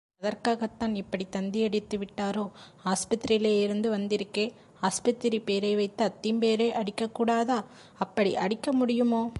[0.17, 2.45] அதற்காகத்தான் இப்படித் தந்தி அடித்துவிட்டாரோ?
[2.85, 4.45] ஆஸ்பத்திரியிலேயிருந்து வந்திருக்கே?
[4.81, 7.63] ஆஸ்பத்திரிப் பேரை வைத்து அத்திம்பேரே அடிக்கக்கூடாதா?
[7.99, 9.21] அப்படி அடிக்க முடியுமோ?